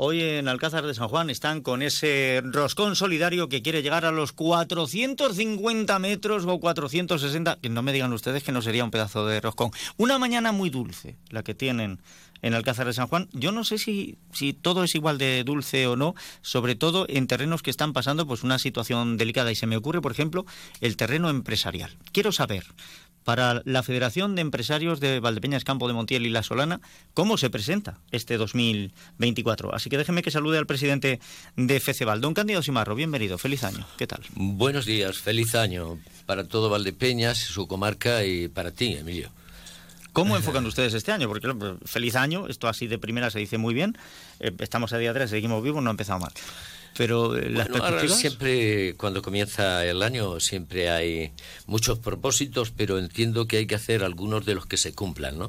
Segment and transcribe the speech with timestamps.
[0.00, 4.12] Hoy en Alcázar de San Juan están con ese roscón solidario que quiere llegar a
[4.12, 7.58] los 450 metros o 460.
[7.60, 9.72] Que no me digan ustedes que no sería un pedazo de roscón.
[9.96, 11.98] Una mañana muy dulce, la que tienen
[12.42, 13.28] en Alcázar de San Juan.
[13.32, 17.26] Yo no sé si, si todo es igual de dulce o no, sobre todo en
[17.26, 19.50] terrenos que están pasando pues una situación delicada.
[19.50, 20.46] Y se me ocurre, por ejemplo,
[20.80, 21.96] el terreno empresarial.
[22.12, 22.66] Quiero saber,
[23.28, 26.80] para la Federación de Empresarios de Valdepeñas, Campo de Montiel y La Solana,
[27.12, 29.74] cómo se presenta este 2024.
[29.74, 31.20] Así que déjeme que salude al presidente
[31.54, 32.94] de FECEBAL, don Cándido Simarro.
[32.94, 33.86] Bienvenido, feliz año.
[33.98, 34.22] ¿Qué tal?
[34.34, 39.28] Buenos días, feliz año para todo Valdepeñas, su comarca y para ti, Emilio.
[40.14, 41.28] ¿Cómo enfocan ustedes este año?
[41.28, 41.54] Porque
[41.84, 43.98] feliz año, esto así de primera se dice muy bien.
[44.40, 46.32] Eh, estamos a día 3, seguimos vivos, no ha empezado mal.
[46.98, 47.68] Pero eh, las
[48.10, 51.30] siempre, cuando comienza el año, siempre hay
[51.66, 55.48] muchos propósitos, pero entiendo que hay que hacer algunos de los que se cumplan, ¿no?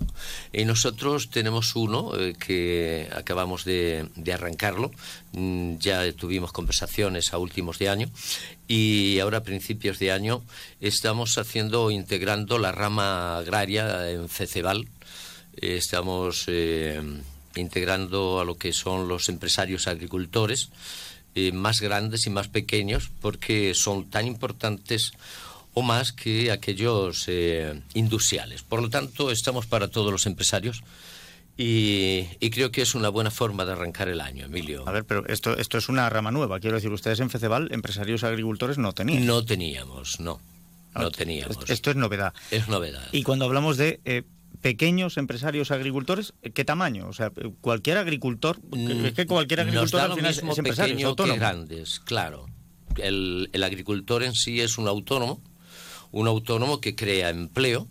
[0.54, 4.92] Y nosotros tenemos uno eh, que acabamos de, arrancarlo,
[5.32, 8.12] mm, ya tuvimos conversaciones a últimos de año
[8.68, 10.44] y ahora a principios de año
[10.82, 14.88] estamos haciendo, integrando la rama agraria en Ceceval.
[15.60, 17.02] Estamos eh,
[17.56, 20.70] integrando a lo que son los empresarios agricultores
[21.36, 25.14] eh, más grandes y más pequeños porque son tan importantes
[25.74, 28.64] o más que aquellos eh, industriales.
[28.64, 30.84] Por lo tanto, estamos para todos los empresarios
[31.62, 34.88] y, creo que es una buena forma de arrancar el año, Emilio.
[34.88, 36.62] A ver, pero esto, esto es una rama nueva.
[36.62, 39.26] Quiero decir, ustedes en Feceval, empresarios agricultores, no tenían.
[39.26, 40.40] No teníamos, no.
[40.96, 41.70] No ah, teníamos.
[41.70, 42.34] Esto, es novedad.
[42.50, 43.06] Es novedad.
[43.12, 44.24] Y cuando hablamos de eh,
[44.62, 47.08] pequeños empresarios agricultores, ¿qué tamaño?
[47.08, 52.48] O sea, cualquier agricultor, es que cualquier agricultor al final es empresario, que grandes, claro.
[52.98, 55.42] El, el agricultor en sí es un autónomo,
[56.12, 57.88] un autónomo que crea empleo,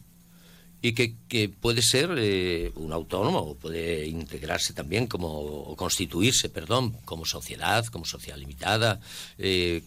[0.81, 6.93] y que, que, puede ser eh, un autónomo puede integrarse también como o constituirse, perdón,
[7.05, 9.01] como sociedad, como sociedad limitada,
[9.39, 9.83] eh,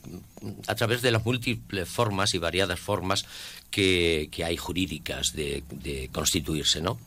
[0.67, 3.25] a través de las múltiples formas y variadas formas
[3.69, 6.99] que, hay jurídicas de, de constituirse, ¿no?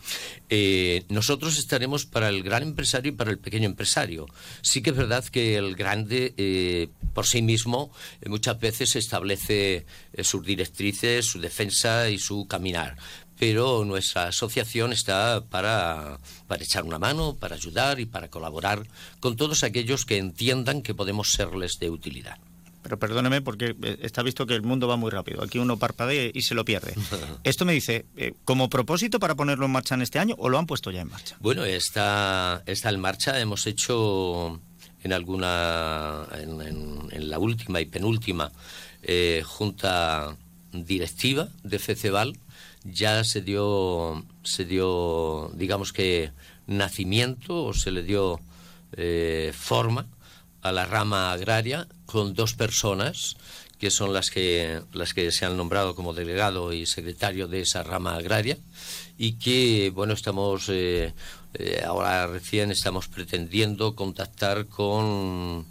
[0.48, 4.26] Eh, nosotros estaremos para el gran empresario y para el pequeño empresario.
[4.62, 7.90] Sí que es verdad que el grande por sí mismo
[8.26, 9.84] muchas veces establece
[10.22, 12.96] sus directrices, su defensa y su caminar
[13.38, 18.86] pero nuestra asociación está para, para echar una mano, para ayudar y para colaborar
[19.20, 22.38] con todos aquellos que entiendan que podemos serles de utilidad.
[22.84, 25.42] Pero perdóneme porque eh, está visto que el mundo va muy rápido.
[25.42, 26.94] Aquí uno parpadea y se lo pierde.
[27.42, 30.58] Esto me dice, eh, ¿como propósito para ponerlo en marcha en este año o lo
[30.58, 31.36] han puesto ya en marcha?
[31.40, 33.40] Bueno, está, está en marcha.
[33.40, 34.60] Hemos hecho
[35.02, 38.52] en alguna, en, la última y penúltima
[39.02, 40.36] eh, junta
[40.72, 42.36] directiva de FECEBAL,
[42.84, 46.32] ya se dio, se dio, digamos que,
[46.66, 48.40] nacimiento o se le dio
[48.96, 50.06] eh, forma
[50.62, 53.36] a la rama agraria con dos personas
[53.78, 57.82] que son las que, las que se han nombrado como delegado y secretario de esa
[57.82, 58.56] rama agraria
[59.18, 61.12] y que, bueno, estamos, eh,
[61.54, 65.66] eh, ahora recién estamos pretendiendo contactar con,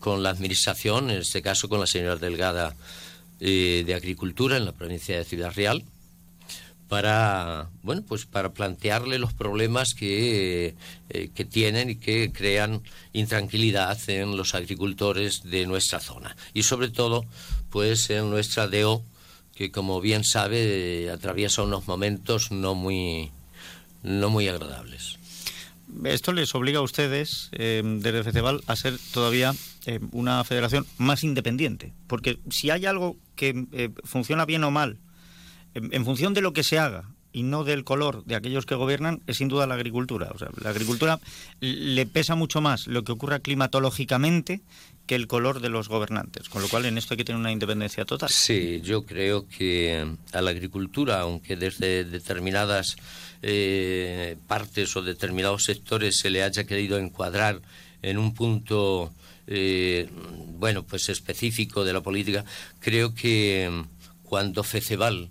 [0.00, 2.74] con la administración, en este caso con la señora delegada
[3.38, 5.84] de Agricultura en la provincia de Ciudad Real,
[6.88, 10.74] para bueno pues para plantearle los problemas que,
[11.10, 12.82] eh, que tienen y que crean
[13.12, 16.36] intranquilidad en los agricultores de nuestra zona.
[16.54, 17.24] Y sobre todo
[17.70, 19.02] pues en nuestra DO
[19.54, 23.30] que como bien sabe atraviesa unos momentos no muy
[24.02, 25.18] no muy agradables.
[26.04, 29.54] Esto les obliga a ustedes eh, desde Festival a ser todavía
[29.86, 31.92] eh, una federación más independiente.
[32.06, 34.98] Porque si hay algo que funciona bien o mal
[35.90, 39.22] en, función de lo que se haga y no del color de aquellos que gobiernan,
[39.26, 40.30] es sin duda la agricultura.
[40.62, 41.20] La agricultura
[41.60, 44.60] le pesa mucho más lo que ocurra climatológicamente
[45.06, 47.50] que el color de los gobernantes, con lo cual en esto hay que tener una
[47.50, 48.28] independencia total.
[48.28, 52.96] Sí, yo creo que a la agricultura, aunque desde determinadas
[53.42, 57.62] eh, partes o determinados sectores se le haya querido encuadrar
[58.02, 59.12] en un punto,
[59.46, 60.08] eh,
[60.58, 62.44] bueno, pues específico de la política,
[62.80, 63.84] creo que
[64.24, 65.30] cuando Feceval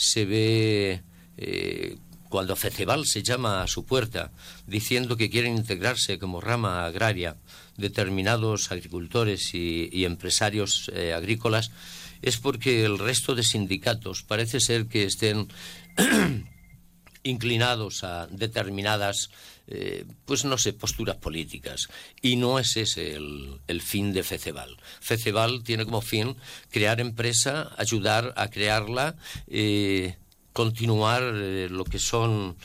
[0.00, 1.02] se ve
[1.36, 1.98] eh,
[2.30, 4.32] cuando Feceval se llama a su puerta
[4.66, 7.36] diciendo que quieren integrarse como rama agraria
[7.76, 11.70] determinados agricultores y, empresarios eh, agrícolas,
[12.22, 15.48] es porque el resto de sindicatos parece ser que estén
[17.22, 19.30] inclinados a determinadas,
[19.66, 21.88] eh, pues no sé, posturas políticas.
[22.22, 24.76] Y no es ese el, fin de Feceval.
[25.00, 26.36] Feceval tiene como fin
[26.70, 30.16] crear empresa, ayudar a crearla, eh,
[30.52, 32.56] continuar eh, lo que son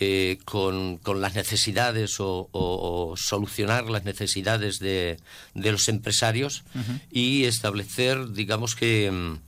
[0.00, 5.18] eh, con, las necesidades o, solucionar las necesidades de,
[5.54, 6.64] los empresarios
[7.12, 9.38] y establecer, digamos que, mm,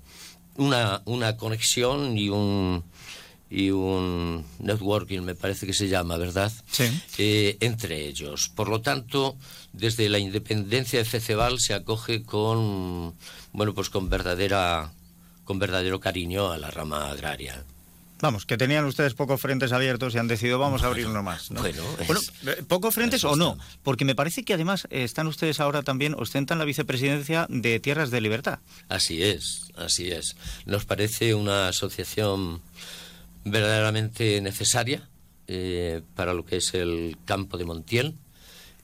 [0.62, 2.84] una, una conexión y un,
[3.50, 6.52] y un networking, me parece que se llama, ¿verdad?
[6.70, 6.84] Sí.
[7.18, 8.48] Eh, entre ellos.
[8.48, 9.36] Por lo tanto,
[9.72, 13.14] desde la independencia de Feceval se acoge con,
[13.52, 14.92] bueno, pues con verdadera,
[15.44, 17.64] con verdadero cariño a la rama agraria.
[18.20, 21.48] Vamos, que tenían ustedes pocos frentes abiertos y han decidido vamos a abrirlo más.
[21.48, 21.82] Bueno,
[22.46, 26.58] eh, pocos frentes o no, porque me parece que además están ustedes ahora también, ostentan
[26.58, 28.58] la vicepresidencia de Tierras de Libertad.
[28.90, 30.36] Así es, así es.
[30.66, 32.60] Nos parece una asociación
[33.44, 35.08] verdaderamente necesaria
[35.46, 38.14] eh, para lo que es el campo de Montiel.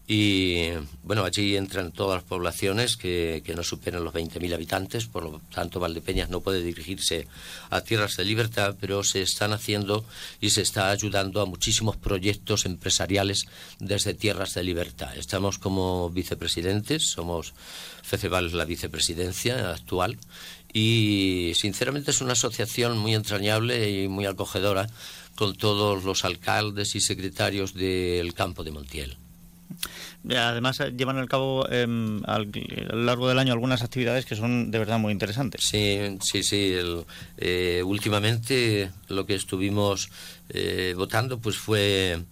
[0.08, 0.68] Y
[1.02, 5.40] bueno, allí entran todas las poblaciones que, que no superan los 20.000 habitantes, por lo
[5.52, 7.26] tanto Valdepeñas no puede dirigirse
[7.70, 10.04] a tierras de libertad, pero se están haciendo
[10.40, 13.46] y se está ayudando a muchísimos proyectos empresariales
[13.80, 15.16] desde tierras de libertad.
[15.16, 17.52] Estamos como vicepresidentes, somos
[18.02, 20.18] FECEVAL la vicepresidencia actual
[20.78, 24.86] y sinceramente es una asociación muy entrañable y muy acogedora
[25.34, 29.16] con todos los alcaldes y secretarios del campo de Montiel.
[30.28, 34.70] Además, eh, llevan al cabo em, a lo largo del año algunas actividades que son
[34.70, 35.62] de verdad muy interesantes.
[35.64, 36.74] Sí, sí, sí.
[37.38, 40.10] Eh, últimamente lo que estuvimos
[40.50, 42.22] eh, votando pues fue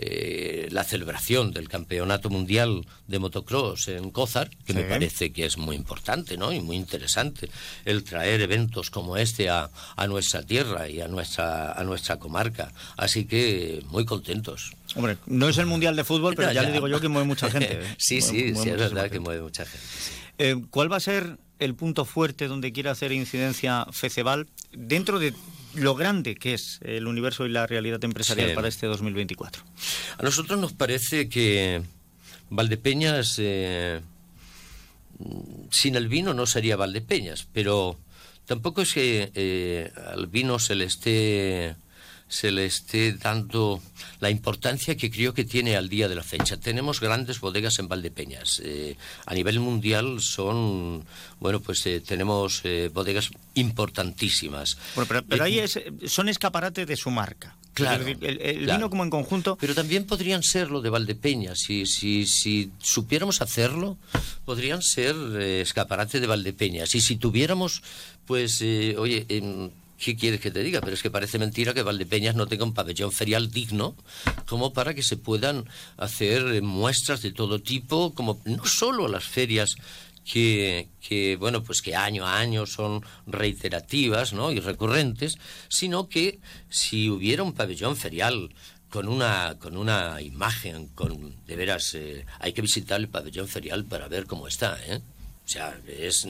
[0.00, 5.58] eh, la celebración del Campeonato Mundial de Motocross en Cózar, que me parece que es
[5.58, 6.52] muy importante ¿no?
[6.52, 7.50] y muy interesante
[7.84, 9.70] el traer eventos como este a,
[10.08, 12.72] nuestra tierra y a nuestra, a nuestra comarca.
[12.96, 14.72] Así que muy contentos.
[14.94, 17.50] Hombre, no es el Mundial de Fútbol, pero ya, le digo yo que mueve mucha
[17.50, 17.80] gente.
[17.82, 17.94] ¿eh?
[17.98, 19.86] sí, sí, sí, es verdad que mueve mucha gente.
[20.38, 25.34] Eh, ¿Cuál va a ser el punto fuerte donde quiere hacer incidencia FECEBAL dentro de
[25.74, 29.62] lo grande que es el universo y la realidad empresarial para este 2024.
[30.18, 31.82] A nosotros nos parece que
[32.50, 34.00] Valdepeñas, eh,
[35.70, 37.98] sin el vino no sería Valdepeñas, pero
[38.46, 41.76] tampoco es que eh, al vino se le esté
[42.28, 43.82] se le esté dando
[44.20, 46.58] la importancia que creo que tiene al día de la fecha.
[46.58, 48.60] Tenemos grandes bodegas en Valdepeñas.
[48.64, 48.96] Eh,
[49.26, 51.04] a nivel mundial son,
[51.40, 54.76] bueno, pues eh, tenemos eh, bodegas importantísimas.
[55.28, 55.62] pero, ahí
[56.06, 57.56] son escaparate de su marca.
[57.72, 59.56] Claro, el, vino como en conjunto.
[59.60, 61.60] Pero también podrían ser lo de Valdepeñas.
[61.60, 63.96] Si, si, si supiéramos hacerlo,
[64.44, 66.96] podrían ser escaparate de Valdepeñas.
[66.96, 67.82] Y si tuviéramos,
[68.26, 69.26] pues, oye,
[69.98, 70.80] ¿Qué quieres que te diga?
[70.80, 73.96] Pero es que parece mentira que Valdepeñas no tenga un pabellón ferial digno
[74.46, 79.24] como para que se puedan hacer eh, muestras de todo tipo, como no solo las
[79.24, 79.74] ferias
[80.24, 84.52] que, que, bueno, pues que año a año son reiterativas ¿no?
[84.52, 88.54] y recurrentes, sino que si hubiera un pabellón ferial
[88.90, 93.84] con una, con una imagen, con de veras, eh, hay que visitar el pabellón ferial
[93.84, 95.00] para ver cómo está, ¿eh?
[95.48, 96.28] O sea, es...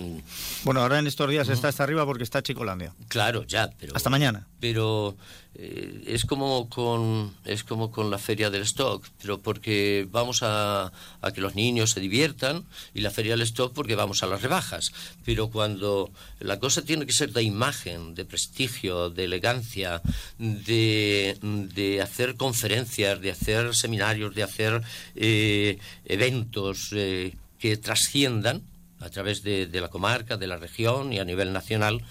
[0.63, 2.95] Bueno, ahora en estos días está hasta arriba porque está Chicolandia.
[3.09, 3.97] Claro, ya, pero...
[3.97, 4.47] Hasta mañana.
[4.61, 5.17] Pero
[5.57, 10.93] eh, es, como con, es como con la feria del stock, pero porque vamos a,
[11.21, 14.41] a, que los niños se diviertan y la feria del stock porque vamos a las
[14.41, 14.93] rebajas.
[15.25, 20.01] Pero cuando la cosa tiene que ser de imagen, de prestigio, de elegancia,
[20.39, 24.81] de, de hacer conferencias, de hacer seminarios, de hacer
[25.17, 28.63] eh, eventos eh, que trasciendan,
[29.01, 32.03] a través de, la comarca, de la región y a nivel nacional,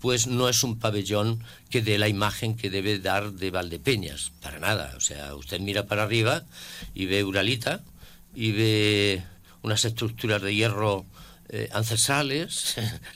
[0.00, 4.58] pues no es un pabellón que dé la imagen que debe dar de Valdepeñas, para
[4.58, 4.94] nada.
[4.96, 6.44] O sea, usted mira para arriba
[6.94, 7.80] y ve Uralita
[8.34, 9.22] y ve
[9.62, 11.04] unas estructuras de hierro
[11.48, 12.74] eh, ancestrales,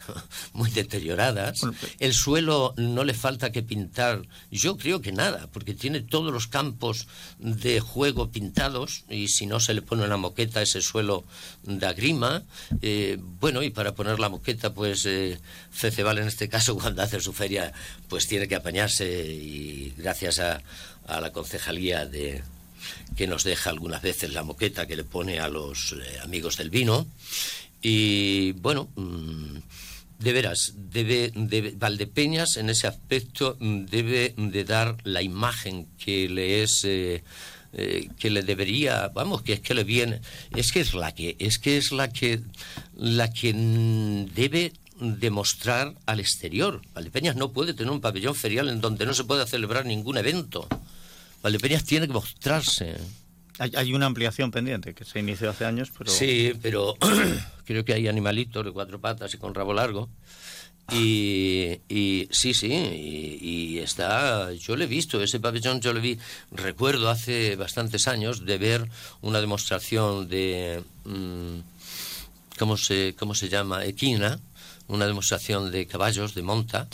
[0.53, 1.61] muy deterioradas.
[1.99, 6.47] El suelo no le falta que pintar, yo creo que nada, porque tiene todos los
[6.47, 7.09] campos
[7.39, 11.25] de juego pintados y si no se le pone una moqueta ese suelo
[11.63, 12.45] da grima.
[12.83, 15.39] Eh, bueno, y para poner la moqueta, pues eh,
[15.71, 17.73] Feceval en este caso cuando hace su feria,
[18.09, 20.63] pues tiene que apañarse y gracias a,
[21.07, 22.43] a la concejalía de,
[23.17, 26.71] que nos deja algunas veces la moqueta que le pone a los eh, amigos del
[26.71, 27.07] vino.
[27.83, 29.57] Y bueno, mm,
[30.19, 31.33] de veras, debe,
[31.77, 37.23] Valdepeñas en ese aspecto mm, debe de dar la imagen que le es eh,
[37.73, 40.21] eh, que le debería, vamos, que es que le viene,
[40.55, 42.41] es que es la que, es que es la que
[42.97, 46.83] la que mm, debe demostrar al exterior.
[46.95, 50.69] Valdepeñas no puede tener un pabellón ferial en donde no se pueda celebrar ningún evento.
[51.43, 52.97] Valdepeñas tiene que mostrarse.
[53.61, 56.11] Hay, una ampliación pendiente que se inició hace años, pero...
[56.11, 56.97] Sí, pero
[57.67, 60.09] creo que hay animalitos de cuatro patas y con rabo largo.
[60.93, 66.19] Y, y sí, sí, y, está, yo lo he visto, ese pabellón yo lo vi,
[66.51, 68.89] recuerdo hace bastantes años de ver
[69.21, 71.59] una demostración de, mm,
[72.59, 73.85] ¿cómo, se, ¿cómo se llama?
[73.85, 74.41] Equina,
[74.89, 76.89] una demostración de caballos, de monta,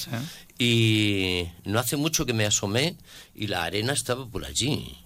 [0.58, 2.96] y no hace mucho que me asomé
[3.34, 4.98] y la arena estaba por allí,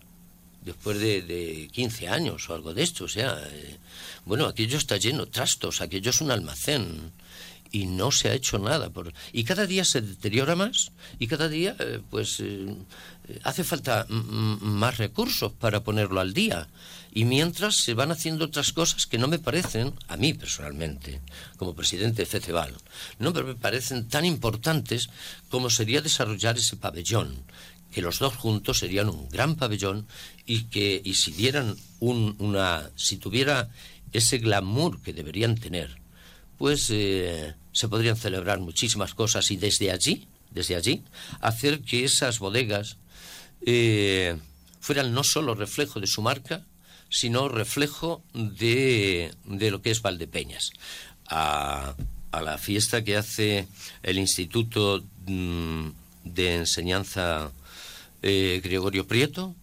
[0.62, 3.78] después de, de 15 años o algo de esto, o sea, eh,
[4.24, 7.12] bueno, aquello está lleno de trastos, aquello es un almacén
[7.72, 8.90] y no se ha hecho nada.
[8.90, 9.12] Por...
[9.32, 12.74] Y cada día se deteriora más y cada día eh, pues eh,
[13.44, 16.68] hace falta más recursos para ponerlo al día.
[17.12, 21.20] Y mientras se van haciendo otras cosas que no me parecen, a mí personalmente,
[21.56, 22.76] como presidente de FECEBAL,
[23.18, 25.10] no me parecen tan importantes
[25.48, 27.34] como sería desarrollar ese pabellón,
[27.92, 30.06] que los dos juntos serían un gran pabellón
[30.46, 33.70] y que y si dieran un, una si tuviera
[34.12, 36.00] ese glamour que deberían tener
[36.60, 41.02] pues eh, se podrían celebrar muchísimas cosas y desde allí, desde allí,
[41.40, 42.98] hacer que esas bodegas
[43.64, 44.36] eh,
[44.78, 46.66] fueran no solo reflejo de su marca,
[47.08, 50.72] sino reflejo de, de lo que es Valdepeñas.
[51.28, 51.94] A,
[52.30, 53.66] a, la fiesta que hace
[54.02, 55.88] el Instituto mm,
[56.24, 57.52] de Enseñanza
[58.22, 59.54] eh, Gregorio Prieto,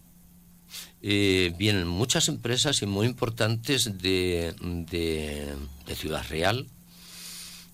[1.00, 5.54] vienen muchas empresas y muy importantes de, de,
[5.86, 6.66] de Ciudad Real,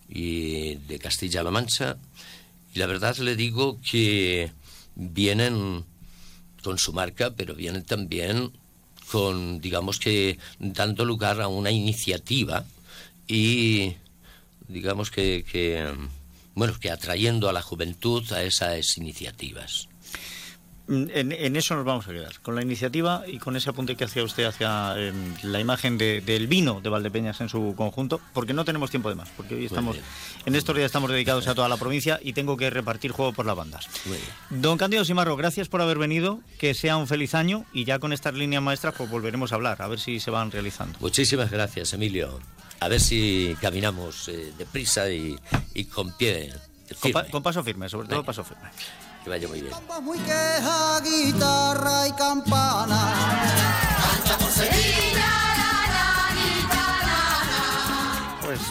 [0.08, 1.96] y de Castilla-La Mancha.
[2.74, 4.52] Y la verdad le digo que
[4.94, 5.84] vienen
[6.62, 8.52] con su marca, pero vienen también
[9.10, 12.64] con, digamos que, dando lugar a una iniciativa
[13.26, 13.94] y,
[14.68, 15.86] digamos que, que
[16.54, 19.88] bueno, que atrayendo a la juventud a esas iniciativas.
[20.86, 24.04] Mm, en, eso nos vamos a quedar, con la iniciativa y con ese apunte que
[24.04, 28.66] hacía usted hacia em, la imagen del vino de Valdepeñas en su conjunto, porque no
[28.66, 29.96] tenemos tiempo de más, porque hoy estamos,
[30.44, 33.46] en estos días estamos dedicados a toda la provincia y tengo que repartir juego por
[33.46, 33.88] las bandas.
[34.50, 38.12] Don Cándido Simarro, gracias por haber venido, que sea un feliz año y ya con
[38.12, 40.98] estas líneas maestras pues volveremos a hablar, a ver si se van realizando.
[41.00, 42.40] Muchísimas gracias, Emilio
[42.84, 45.38] a ver si caminamos eh, deprisa y,
[45.72, 46.52] y, con pie.
[47.00, 48.26] Con, pa, con, paso firme, sobre todo Venga.
[48.26, 48.68] paso firme.
[49.22, 49.72] Que vaya muy bien.
[50.02, 53.14] muy queja, guitarra y campana.
[54.22, 55.53] Canta por Sevilla.